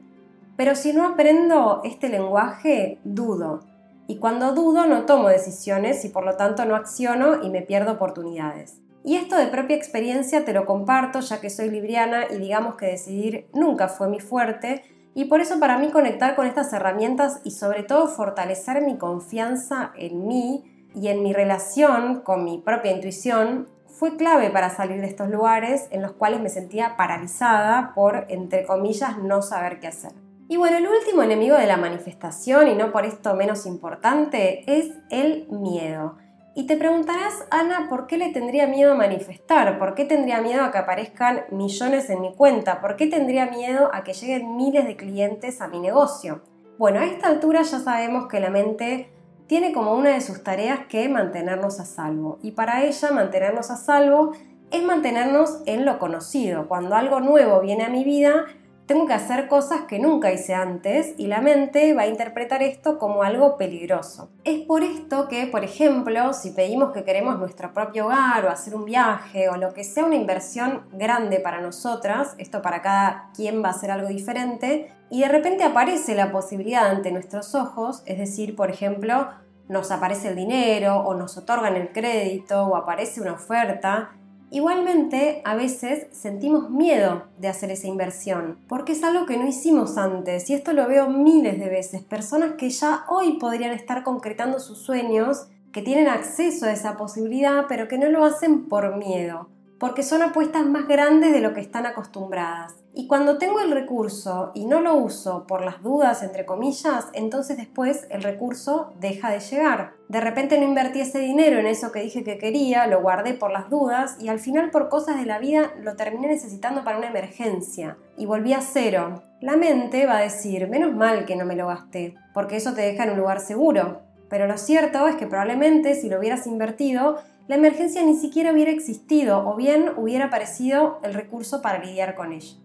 Pero 0.56 0.76
si 0.76 0.94
no 0.94 1.08
aprendo 1.08 1.82
este 1.84 2.10
lenguaje, 2.10 3.00
dudo. 3.04 3.62
Y 4.06 4.18
cuando 4.18 4.54
dudo 4.54 4.86
no 4.86 5.08
tomo 5.08 5.30
decisiones 5.30 6.06
y 6.06 6.10
por 6.10 6.24
lo 6.24 6.38
tanto 6.38 6.66
no 6.66 6.76
acciono 6.76 7.42
y 7.42 7.50
me 7.50 7.64
pierdo 7.64 7.94
oportunidades. 7.94 8.78
Y 9.04 9.16
esto 9.16 9.36
de 9.36 9.48
propia 9.48 9.78
experiencia 9.78 10.46
te 10.46 10.54
lo 10.54 10.68
comparto 10.68 11.22
ya 11.22 11.42
que 11.42 11.50
soy 11.50 11.72
libriana 11.72 12.26
y 12.30 12.38
digamos 12.38 12.76
que 12.76 12.86
decidir 12.86 13.48
nunca 13.52 13.88
fue 13.88 14.10
mi 14.10 14.20
fuerte 14.20 14.84
y 15.14 15.26
por 15.26 15.42
eso 15.42 15.60
para 15.60 15.78
mí 15.78 15.90
conectar 15.90 16.36
con 16.36 16.48
estas 16.48 16.72
herramientas 16.74 17.42
y 17.44 17.52
sobre 17.52 17.84
todo 17.84 18.08
fortalecer 18.08 18.82
mi 18.82 18.98
confianza 18.98 19.92
en 19.96 20.28
mí 20.28 20.90
y 20.96 21.08
en 21.08 21.24
mi 21.24 21.34
relación 21.34 22.22
con 22.22 22.44
mi 22.44 22.58
propia 22.60 22.92
intuición 22.92 23.68
fue 23.88 24.16
clave 24.16 24.50
para 24.50 24.70
salir 24.70 25.02
de 25.02 25.08
estos 25.08 25.30
lugares 25.30 25.88
en 25.92 26.02
los 26.02 26.14
cuales 26.14 26.42
me 26.42 26.50
sentía 26.50 26.96
paralizada 26.98 27.94
por, 27.94 28.26
entre 28.30 28.66
comillas, 28.66 29.18
no 29.18 29.42
saber 29.42 29.80
qué 29.80 29.88
hacer. 29.88 30.14
Y 30.48 30.58
bueno, 30.58 30.78
el 30.78 30.88
último 30.88 31.24
enemigo 31.24 31.56
de 31.56 31.68
la 31.68 31.78
manifestación, 31.78 32.68
y 32.68 32.76
no 32.76 32.92
por 32.92 33.06
esto 33.06 33.36
menos 33.36 33.66
importante, 33.66 34.64
es 34.68 34.92
el 35.10 35.48
miedo. 35.50 36.18
Y 36.54 36.68
te 36.68 36.76
preguntarás, 36.76 37.46
Ana, 37.50 37.88
¿por 37.88 38.08
qué 38.08 38.18
le 38.18 38.34
tendría 38.34 38.68
miedo 38.68 38.92
a 38.92 38.96
manifestar? 38.96 39.80
¿Por 39.80 39.96
qué 39.96 40.04
tendría 40.04 40.42
miedo 40.42 40.64
a 40.64 40.72
que 40.72 40.80
aparezcan 40.80 41.46
millones 41.50 42.10
en 42.10 42.20
mi 42.20 42.34
cuenta? 42.34 42.82
¿Por 42.82 42.98
qué 42.98 43.08
tendría 43.08 43.46
miedo 43.46 43.90
a 43.94 44.04
que 44.04 44.12
lleguen 44.12 44.58
miles 44.58 44.86
de 44.86 44.98
clientes 44.98 45.62
a 45.62 45.70
mi 45.70 45.80
negocio? 45.80 46.42
Bueno, 46.78 47.00
a 47.00 47.06
esta 47.06 47.28
altura 47.28 47.62
ya 47.62 47.80
sabemos 47.80 48.28
que 48.28 48.42
la 48.42 48.50
mente 48.50 49.14
tiene 49.48 49.72
como 49.72 49.94
una 49.94 50.10
de 50.10 50.20
sus 50.20 50.44
tareas 50.44 50.88
que 50.88 51.08
mantenernos 51.08 51.80
a 51.80 51.86
salvo. 51.86 52.38
Y 52.42 52.52
para 52.52 52.84
ella 52.84 53.12
mantenernos 53.12 53.72
a 53.72 53.78
salvo 53.78 54.34
es 54.72 54.84
mantenernos 54.84 55.62
en 55.66 55.86
lo 55.86 56.00
conocido. 56.00 56.68
Cuando 56.68 56.96
algo 56.96 57.22
nuevo 57.22 57.62
viene 57.62 57.86
a 57.86 57.90
mi 57.90 58.04
vida, 58.04 58.46
tengo 58.92 59.08
que 59.08 59.14
hacer 59.14 59.48
cosas 59.48 59.84
que 59.88 60.00
nunca 60.00 60.34
hice 60.34 60.54
antes 60.54 61.14
y 61.18 61.28
la 61.28 61.40
mente 61.40 61.94
va 61.94 62.02
a 62.02 62.08
interpretar 62.08 62.62
esto 62.62 63.00
como 63.00 63.24
algo 63.24 63.56
peligroso. 63.56 64.28
Es 64.44 64.66
por 64.66 64.84
esto 64.84 65.30
que, 65.30 65.48
por 65.48 65.64
ejemplo, 65.64 66.34
si 66.34 66.52
pedimos 66.52 66.92
que 66.92 67.06
queremos 67.06 67.40
nuestro 67.40 67.74
propio 67.74 68.08
hogar 68.08 68.44
o 68.44 68.50
hacer 68.50 68.76
un 68.76 68.84
viaje 68.84 69.48
o 69.48 69.56
lo 69.56 69.74
que 69.74 69.86
sea 69.86 70.04
una 70.04 70.18
inversión 70.18 70.82
grande 70.92 71.40
para 71.40 71.62
nosotras, 71.62 72.36
esto 72.38 72.62
para 72.62 72.82
cada 72.82 73.30
quien 73.34 73.64
va 73.64 73.70
a 73.70 73.80
ser 73.80 73.92
algo 73.92 74.10
diferente, 74.10 74.92
y 75.10 75.22
de 75.22 75.30
repente 75.30 75.64
aparece 75.64 76.14
la 76.14 76.34
posibilidad 76.34 76.90
ante 76.90 77.14
nuestros 77.14 77.56
ojos, 77.56 78.04
es 78.06 78.18
decir, 78.18 78.58
por 78.58 78.70
ejemplo, 78.70 79.30
nos 79.70 79.90
aparece 79.92 80.28
el 80.28 80.36
dinero 80.36 80.98
o 80.98 81.14
nos 81.14 81.38
otorgan 81.38 81.78
el 81.78 81.94
crédito 81.94 82.66
o 82.66 82.76
aparece 82.76 83.22
una 83.22 83.36
oferta, 83.36 84.10
Igualmente, 84.54 85.42
a 85.46 85.56
veces 85.56 86.08
sentimos 86.12 86.70
miedo 86.70 87.24
de 87.38 87.48
hacer 87.48 87.72
esa 87.72 87.88
inversión, 87.88 88.60
porque 88.68 88.92
es 88.92 89.02
algo 89.02 89.26
que 89.26 89.38
no 89.38 89.48
hicimos 89.48 89.98
antes, 89.98 90.50
y 90.50 90.54
esto 90.54 90.74
lo 90.74 90.90
veo 90.90 91.08
miles 91.08 91.58
de 91.58 91.70
veces, 91.70 92.04
personas 92.04 92.56
que 92.58 92.70
ya 92.70 93.06
hoy 93.08 93.38
podrían 93.40 93.72
estar 93.72 94.04
concretando 94.04 94.60
sus 94.60 94.80
sueños, 94.80 95.48
que 95.72 95.82
tienen 95.82 96.10
acceso 96.10 96.66
a 96.66 96.74
esa 96.74 96.98
posibilidad, 96.98 97.64
pero 97.70 97.88
que 97.88 97.98
no 97.98 98.10
lo 98.10 98.26
hacen 98.26 98.68
por 98.68 98.98
miedo, 98.98 99.48
porque 99.80 100.04
son 100.04 100.22
apuestas 100.22 100.66
más 100.66 100.86
grandes 100.86 101.32
de 101.32 101.40
lo 101.40 101.54
que 101.54 101.62
están 101.62 101.86
acostumbradas. 101.86 102.81
Y 102.94 103.08
cuando 103.08 103.38
tengo 103.38 103.62
el 103.62 103.72
recurso 103.72 104.52
y 104.54 104.66
no 104.66 104.82
lo 104.82 104.96
uso 104.96 105.48
por 105.48 105.64
las 105.64 105.82
dudas, 105.82 106.24
entre 106.24 106.46
comillas, 106.46 107.08
entonces 107.14 107.56
después 107.56 108.06
el 108.10 108.22
recurso 108.22 108.92
deja 109.00 109.32
de 109.32 109.40
llegar. 109.40 109.94
De 110.10 110.20
repente 110.20 110.58
no 110.58 110.66
invertí 110.66 111.00
ese 111.00 111.20
dinero 111.20 111.58
en 111.58 111.68
eso 111.68 111.94
que 111.94 112.02
dije 112.02 112.26
que 112.26 112.38
quería, 112.38 112.88
lo 112.88 113.02
guardé 113.02 113.34
por 113.34 113.50
las 113.50 113.70
dudas 113.70 114.18
y 114.20 114.28
al 114.28 114.40
final 114.40 114.72
por 114.72 114.90
cosas 114.90 115.18
de 115.18 115.26
la 115.26 115.40
vida 115.40 115.72
lo 115.80 115.96
terminé 115.96 116.28
necesitando 116.28 116.84
para 116.84 116.98
una 116.98 117.08
emergencia 117.08 117.98
y 118.18 118.26
volví 118.26 118.52
a 118.52 118.60
cero. 118.60 119.24
La 119.40 119.56
mente 119.56 120.06
va 120.06 120.18
a 120.18 120.24
decir, 120.24 120.68
menos 120.68 120.94
mal 120.94 121.24
que 121.26 121.38
no 121.38 121.46
me 121.46 121.56
lo 121.56 121.68
gasté, 121.68 122.16
porque 122.34 122.58
eso 122.58 122.74
te 122.74 122.82
deja 122.82 123.06
en 123.06 123.12
un 123.12 123.20
lugar 123.20 123.40
seguro. 123.40 124.02
Pero 124.30 124.48
lo 124.48 124.58
cierto 124.58 125.08
es 125.08 125.16
que 125.16 125.28
probablemente 125.28 125.96
si 125.96 126.10
lo 126.10 126.20
hubieras 126.20 126.46
invertido, 126.46 127.20
la 127.48 127.56
emergencia 127.56 128.04
ni 128.04 128.16
siquiera 128.16 128.52
hubiera 128.52 128.72
existido 128.72 129.48
o 129.48 129.56
bien 129.56 129.92
hubiera 129.96 130.26
aparecido 130.26 131.00
el 131.04 131.14
recurso 131.14 131.62
para 131.62 131.84
lidiar 131.84 132.16
con 132.16 132.34
ella. 132.34 132.61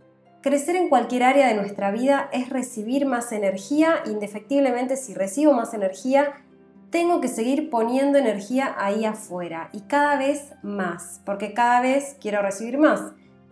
Crecer 0.46 0.76
en 0.76 0.88
cualquier 0.88 1.24
área 1.24 1.48
de 1.48 1.54
nuestra 1.54 1.90
vida 1.90 2.28
es 2.30 2.50
recibir 2.50 3.04
más 3.04 3.32
energía. 3.32 4.04
Indefectiblemente, 4.06 4.96
si 4.96 5.12
recibo 5.12 5.52
más 5.52 5.74
energía, 5.74 6.34
tengo 6.90 7.20
que 7.20 7.26
seguir 7.26 7.68
poniendo 7.68 8.16
energía 8.16 8.72
ahí 8.78 9.04
afuera 9.04 9.70
y 9.72 9.80
cada 9.88 10.16
vez 10.16 10.52
más, 10.62 11.20
porque 11.26 11.52
cada 11.52 11.80
vez 11.80 12.16
quiero 12.20 12.42
recibir 12.42 12.78
más. 12.78 13.00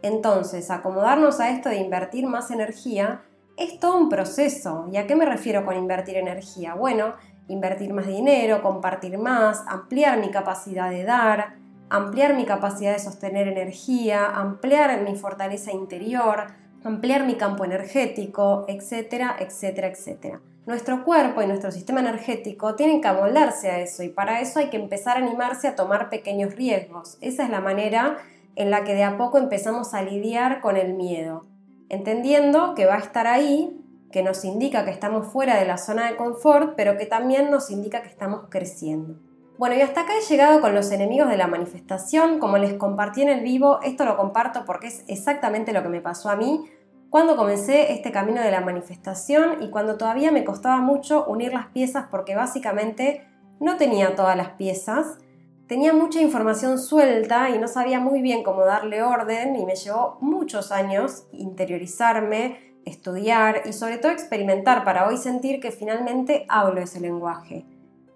Entonces, 0.02 0.70
acomodarnos 0.70 1.40
a 1.40 1.50
esto 1.50 1.68
de 1.68 1.78
invertir 1.78 2.28
más 2.28 2.52
energía 2.52 3.22
es 3.56 3.80
todo 3.80 3.98
un 3.98 4.08
proceso. 4.08 4.88
¿Y 4.92 4.96
a 4.96 5.08
qué 5.08 5.16
me 5.16 5.26
refiero 5.26 5.64
con 5.64 5.76
invertir 5.76 6.16
energía? 6.16 6.74
Bueno, 6.76 7.14
invertir 7.48 7.92
más 7.92 8.06
dinero, 8.06 8.62
compartir 8.62 9.18
más, 9.18 9.64
ampliar 9.66 10.20
mi 10.20 10.30
capacidad 10.30 10.90
de 10.90 11.02
dar, 11.02 11.56
ampliar 11.90 12.36
mi 12.36 12.44
capacidad 12.44 12.92
de 12.92 13.00
sostener 13.00 13.48
energía, 13.48 14.26
ampliar 14.26 15.00
mi 15.02 15.16
fortaleza 15.16 15.72
interior, 15.72 16.62
ampliar 16.85 17.26
mi 17.26 17.35
campo 17.35 17.64
energético, 17.64 18.67
etcétera, 18.69 19.37
etcétera, 19.41 19.88
etcétera. 19.88 20.41
Nuestro 20.67 21.05
cuerpo 21.05 21.43
y 21.43 21.47
nuestro 21.47 21.71
sistema 21.73 22.00
energético 22.00 22.75
tienen 22.75 23.00
que 23.00 23.09
amoldarse 23.09 23.71
a 23.71 23.81
eso 23.81 24.03
y 24.03 24.09
para 24.09 24.41
eso 24.41 24.61
hay 24.61 24.71
que 24.71 24.76
empezar 24.76 25.17
a 25.17 25.21
animarse 25.21 25.69
a 25.69 25.76
tomar 25.76 26.09
pequeños 26.09 26.55
riesgos. 26.55 27.19
Esa 27.21 27.45
es 27.45 27.50
la 27.50 27.61
manera 27.61 28.19
en 28.57 28.71
la 28.71 28.85
que 28.85 28.95
de 28.95 29.03
a 29.03 29.17
poco 29.17 29.38
empezamos 29.38 29.95
a 29.95 30.03
lidiar 30.03 30.61
con 30.61 30.76
el 30.76 30.95
miedo, 30.95 31.47
entendiendo 31.88 32.75
que 32.75 32.87
va 32.87 32.95
a 32.95 33.00
estar 33.00 33.26
ahí, 33.26 33.81
que 34.12 34.23
nos 34.23 34.45
indica 34.45 34.85
que 34.85 34.91
estamos 34.91 35.26
fuera 35.26 35.59
de 35.59 35.67
la 35.67 35.76
zona 35.76 36.09
de 36.09 36.17
confort, 36.17 36.75
pero 36.76 36.97
que 36.97 37.07
también 37.07 37.50
nos 37.50 37.71
indica 37.71 38.03
que 38.03 38.09
estamos 38.09 38.43
creciendo. 38.49 39.17
Bueno, 39.56 39.76
y 39.76 39.82
hasta 39.82 40.00
acá 40.00 40.12
he 40.16 40.25
llegado 40.28 40.61
con 40.61 40.75
los 40.75 40.90
enemigos 40.90 41.28
de 41.28 41.37
la 41.37 41.46
manifestación. 41.46 42.40
Como 42.40 42.58
les 42.58 42.75
compartí 42.75 43.23
en 43.23 43.28
el 43.28 43.40
vivo, 43.40 43.80
esto 43.82 44.04
lo 44.04 44.16
comparto 44.16 44.64
porque 44.64 44.88
es 44.88 45.04
exactamente 45.06 45.73
lo 45.73 45.82
que 45.82 45.88
me 45.88 46.00
pasó 46.00 46.28
a 46.28 46.37
mí 46.37 46.68
cuando 47.14 47.37
comencé 47.37 47.92
este 47.92 48.11
camino 48.11 48.42
de 48.42 48.50
la 48.50 48.61
manifestación 48.61 49.62
y 49.62 49.70
cuando 49.70 49.96
todavía 49.96 50.32
me 50.32 50.42
costaba 50.42 50.78
mucho 50.78 51.25
unir 51.26 51.52
las 51.52 51.66
piezas 51.66 52.06
porque 52.11 52.34
básicamente 52.34 53.25
no 53.61 53.76
tenía 53.76 54.16
todas 54.16 54.37
las 54.37 54.49
piezas, 54.49 55.18
tenía 55.68 55.92
mucha 55.92 56.20
información 56.20 56.76
suelta 56.76 57.50
y 57.50 57.58
no 57.61 57.68
sabía 57.68 58.00
muy 58.00 58.20
bien 58.20 58.42
cómo 58.42 58.64
darle 58.64 59.04
orden 59.04 59.54
y 59.54 59.64
me 59.64 59.76
llevó 59.76 60.18
muchos 60.20 60.73
años 60.73 61.28
interiorizarme, 61.30 62.75
estudiar 62.84 63.62
y 63.64 63.73
sobre 63.73 63.99
todo 63.99 64.11
experimentar 64.11 64.82
para 64.82 65.06
hoy 65.06 65.16
sentir 65.16 65.61
que 65.61 65.70
finalmente 65.70 66.46
hablo 66.49 66.80
ese 66.80 66.99
lenguaje. 66.99 67.64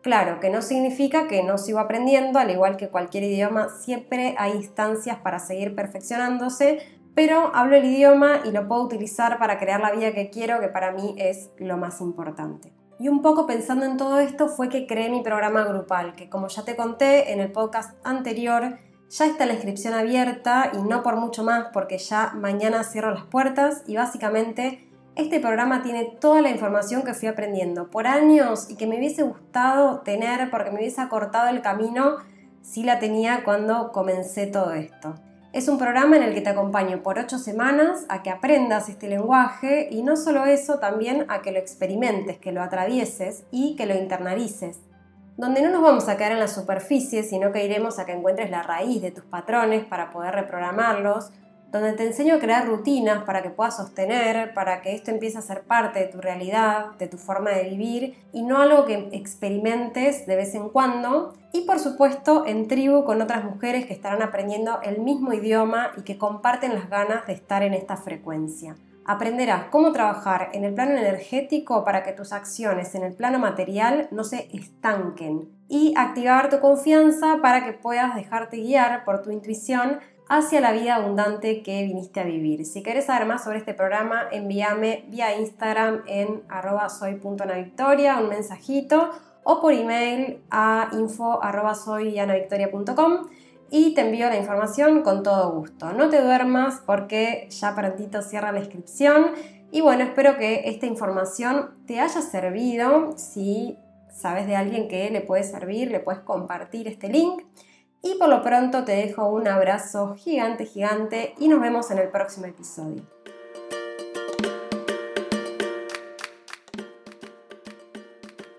Claro, 0.03 0.39
que 0.41 0.49
no 0.49 0.63
significa 0.63 1.27
que 1.27 1.43
no 1.43 1.59
sigo 1.59 1.81
aprendiendo, 1.81 2.39
al 2.39 2.51
igual 2.51 2.77
que 2.77 2.89
cualquier 2.89 3.25
idioma, 3.25 3.69
siempre 3.69 4.35
hay 4.39 4.53
instancias 4.53 5.19
para 5.19 5.41
seguir 5.41 5.75
perfeccionándose, 5.75 6.79
pero 7.15 7.51
hablo 7.53 7.77
el 7.77 7.85
idioma 7.85 8.43
y 8.45 8.53
lo 8.53 8.69
puedo 8.69 8.85
utilizar 8.85 9.39
para 9.39 9.59
crear 9.59 9.81
la 9.81 9.91
vida 9.91 10.13
que 10.13 10.31
quiero, 10.31 10.61
que 10.61 10.69
para 10.69 10.93
mí 10.93 11.15
es 11.19 11.51
lo 11.59 11.77
más 11.77 12.01
importante. 12.01 12.73
Y 13.01 13.09
un 13.09 13.23
poco 13.23 13.47
pensando 13.47 13.87
en 13.87 13.97
todo 13.97 14.21
esto 14.21 14.49
fue 14.49 14.69
que 14.69 14.87
creé 14.87 15.09
mi 15.09 15.23
programa 15.23 15.65
grupal, 15.65 16.15
que 16.15 16.29
como 16.29 16.49
ya 16.49 16.65
te 16.65 16.77
conté 16.77 17.33
en 17.33 17.41
el 17.41 17.51
podcast 17.51 17.95
anterior, 18.05 18.79
ya 19.09 19.27
está 19.27 19.47
la 19.47 19.55
inscripción 19.55 19.95
abierta 19.95 20.71
y 20.75 20.83
no 20.83 21.03
por 21.03 21.17
mucho 21.17 21.43
más 21.43 21.69
porque 21.73 21.99
ya 21.99 22.33
mañana 22.35 22.85
cierro 22.85 23.13
las 23.13 23.25
puertas 23.25 23.83
y 23.87 23.97
básicamente 23.97 24.88
este 25.19 25.41
programa 25.41 25.83
tiene 25.83 26.05
toda 26.05 26.41
la 26.41 26.51
información 26.51 27.03
que 27.03 27.13
fui 27.13 27.27
aprendiendo 27.27 27.91
por 27.91 28.07
años 28.07 28.71
y 28.71 28.77
que 28.77 28.87
me 28.87 28.99
hubiese 28.99 29.25
gustado 29.25 30.01
tener 30.03 30.49
porque 30.49 30.71
me 30.71 30.79
hubiese 30.79 31.01
acortado 31.01 31.49
el 31.49 31.61
camino 31.61 32.19
si 32.63 32.85
la 32.85 33.01
tenía 33.01 33.43
cuando 33.43 33.91
comencé 33.91 34.47
todo 34.47 34.73
esto. 34.73 35.17
Es 35.53 35.67
un 35.67 35.77
programa 35.77 36.17
en 36.17 36.23
el 36.23 36.35
que 36.35 36.41
te 36.41 36.51
acompaño 36.51 37.03
por 37.03 37.19
ocho 37.19 37.39
semanas 37.39 38.07
a 38.09 38.23
que 38.23 38.31
aprendas 38.31 38.89
este 38.89 39.09
lenguaje 39.09 39.89
y 39.91 40.05
no 40.05 40.17
solo 40.17 40.45
eso, 40.45 40.79
también 40.79 41.27
a 41.29 41.43
que 41.43 41.51
lo 41.51 41.59
experimentes, 41.59 42.39
que 42.39 42.53
lo 42.53 42.63
atravieses 42.63 43.43
y 43.51 43.75
que 43.75 43.87
lo 43.87 43.97
internalices. 43.97 44.79
Donde 45.37 45.63
no 45.63 45.71
nos 45.71 45.83
vamos 45.83 46.09
a 46.09 46.17
quedar 46.17 46.33
en 46.33 46.39
la 46.39 46.49
superficie, 46.49 47.25
sino 47.25 47.51
que 47.51 47.65
iremos 47.65 47.99
a 47.99 48.07
que 48.07 48.13
encuentres 48.13 48.51
la 48.51 48.63
raíz 48.63 49.03
de 49.03 49.11
tus 49.11 49.25
patrones 49.25 49.85
para 49.85 50.11
poder 50.13 50.35
reprogramarlos, 50.35 51.33
donde 51.71 51.93
te 51.93 52.07
enseño 52.07 52.37
a 52.37 52.39
crear 52.39 52.67
rutinas 52.67 53.25
para 53.25 53.43
que 53.43 53.51
puedas 53.51 53.77
sostener, 53.77 54.55
para 54.55 54.81
que 54.81 54.95
esto 54.95 55.11
empiece 55.11 55.39
a 55.39 55.43
ser 55.43 55.63
parte 55.63 55.99
de 55.99 56.07
tu 56.07 56.21
realidad, 56.21 56.93
de 56.99 57.09
tu 57.09 57.19
forma 57.19 57.51
de 57.51 57.69
vivir 57.69 58.17
y 58.33 58.43
no 58.43 58.63
algo 58.63 58.87
que 58.87 59.11
experimentes 59.13 60.27
de 60.27 60.37
vez 60.37 60.55
en 60.55 60.71
cuando. 60.71 61.35
Y 61.53 61.63
por 61.63 61.79
supuesto 61.79 62.45
en 62.47 62.69
tribu 62.69 63.05
con 63.05 63.21
otras 63.21 63.45
mujeres 63.45 63.87
que 63.87 63.93
estarán 63.93 64.23
aprendiendo 64.23 64.81
el 64.83 65.01
mismo 65.01 65.33
idioma 65.33 65.93
y 65.97 66.03
que 66.03 66.19
comparten 66.19 66.75
las 66.75 66.89
ganas 66.89 67.27
de 67.27 67.35
estar 67.35 67.63
en 67.63 67.75
esta 67.75 67.97
frecuencia. 67.97 68.77
Aprenderás 69.05 69.69
cómo 69.71 69.93
trabajar 69.93 70.51
en 70.53 70.65
el 70.65 70.75
plano 70.75 70.93
energético 70.93 71.83
para 71.83 72.03
que 72.03 72.13
tus 72.13 72.33
acciones 72.33 72.95
en 72.95 73.03
el 73.03 73.15
plano 73.15 73.39
material 73.39 74.09
no 74.11 74.23
se 74.23 74.49
estanquen 74.53 75.49
y 75.67 75.95
activar 75.97 76.51
tu 76.51 76.61
confianza 76.61 77.39
para 77.41 77.65
que 77.65 77.73
puedas 77.73 78.15
dejarte 78.15 78.59
guiar 78.59 79.07
por 79.07 79.23
tu 79.23 79.31
intuición 79.31 80.01
hacia 80.29 80.61
la 80.61 80.73
vida 80.73 80.97
abundante 80.97 81.63
que 81.63 81.83
viniste 81.85 82.21
a 82.21 82.25
vivir. 82.25 82.65
Si 82.67 82.83
quieres 82.83 83.07
saber 83.07 83.27
más 83.27 83.45
sobre 83.45 83.59
este 83.59 83.75
programa, 83.75 84.29
envíame 84.31 85.05
vía 85.09 85.39
Instagram 85.39 86.03
en 86.07 86.43
arroba 86.49 86.89
soy.anavictoria 86.89 88.19
un 88.19 88.29
mensajito 88.29 89.11
o 89.45 89.61
por 89.61 89.73
email 89.73 90.43
a 90.51 90.91
info 90.93 91.41
y 93.71 93.95
te 93.95 94.01
envío 94.01 94.29
la 94.29 94.37
información 94.37 95.03
con 95.03 95.23
todo 95.23 95.53
gusto. 95.53 95.93
No 95.93 96.09
te 96.09 96.23
duermas 96.23 96.83
porque 96.85 97.49
ya 97.51 97.75
prontito 97.75 98.23
cierra 98.23 98.53
la 98.53 98.61
inscripción 98.61 99.33
y 99.71 99.81
bueno, 99.81 100.05
espero 100.05 100.39
que 100.39 100.69
esta 100.69 100.87
información 100.87 101.71
te 101.87 102.01
haya 102.01 102.23
servido. 102.23 103.13
Si 103.17 103.77
sabes 104.11 104.47
de 104.47 104.57
alguien 104.57 104.89
que 104.89 105.11
le 105.11 105.21
puede 105.21 105.45
servir, 105.45 105.91
le 105.91 106.01
puedes 106.01 106.21
compartir 106.21 106.89
este 106.89 107.09
link. 107.09 107.43
Y 108.03 108.15
por 108.15 108.29
lo 108.29 108.43
pronto 108.43 108.85
te 108.85 108.93
dejo 108.93 109.29
un 109.29 109.49
abrazo 109.49 110.15
gigante, 110.17 110.65
gigante 110.65 111.35
y 111.39 111.49
nos 111.49 111.61
vemos 111.61 111.91
en 111.91 111.99
el 111.99 112.09
próximo 112.09 112.47
episodio. 112.47 113.03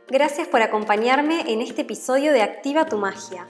Gracias 0.10 0.48
por 0.48 0.62
acompañarme 0.62 1.52
en 1.52 1.62
este 1.62 1.84
episodio 1.84 2.34
de 2.34 2.42
Activa 2.42 2.86
tu 2.86 2.98
Magia. 2.98 3.48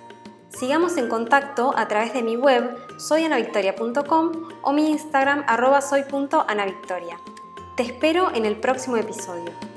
Sigamos 0.50 0.98
en 0.98 1.08
contacto 1.08 1.74
a 1.78 1.88
través 1.88 2.14
de 2.14 2.22
mi 2.22 2.36
web 2.36 2.76
soyanavictoria.com 2.98 4.32
o 4.62 4.74
mi 4.74 4.92
Instagram 4.92 5.46
arroba 5.48 5.80
soy.anavictoria. 5.80 7.18
Te 7.78 7.84
espero 7.84 8.36
en 8.36 8.46
el 8.46 8.60
próximo 8.60 8.98
episodio. 8.98 9.69